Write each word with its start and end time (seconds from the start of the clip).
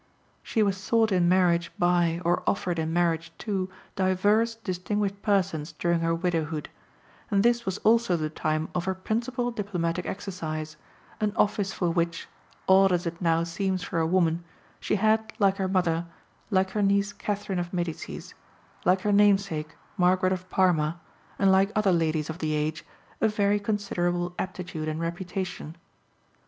She 0.41 0.63
was 0.63 0.77
sought 0.77 1.11
in 1.11 1.29
marriage 1.29 1.71
by 1.77 2.21
or 2.25 2.41
offered 2.47 2.79
in 2.79 2.91
marriage 2.91 3.31
to 3.37 3.69
divers 3.95 4.55
distinguished 4.55 5.21
persons 5.21 5.73
during 5.73 5.99
her 5.99 6.15
widowhood, 6.15 6.69
and 7.29 7.43
this 7.43 7.67
was 7.67 7.77
also 7.83 8.17
the 8.17 8.27
time 8.31 8.69
of 8.73 8.85
her 8.85 8.95
principal 8.95 9.51
diplomatic 9.51 10.07
exercise, 10.07 10.75
an 11.19 11.33
office 11.35 11.71
for 11.71 11.91
which 11.91 12.27
odd 12.67 12.91
as 12.91 13.05
it 13.05 13.21
now 13.21 13.43
seems 13.43 13.83
for 13.83 13.99
a 13.99 14.07
woman 14.07 14.43
she 14.79 14.95
had, 14.95 15.31
like 15.37 15.57
her 15.57 15.67
mother, 15.67 16.07
like 16.49 16.71
her 16.71 16.81
niece 16.81 17.13
Catherine 17.13 17.59
of 17.59 17.71
Medicis, 17.71 18.33
like 18.85 19.01
her 19.01 19.11
namesake 19.11 19.75
Margaret 19.97 20.33
of 20.33 20.49
Parma, 20.49 20.99
and 21.37 21.51
like 21.51 21.71
other 21.75 21.91
ladies 21.93 22.27
of 22.27 22.39
the 22.39 22.55
age, 22.55 22.83
a 23.21 23.27
very 23.27 23.59
considerable 23.59 24.33
aptitude 24.39 24.87
and 24.87 24.99
reputation. 24.99 25.75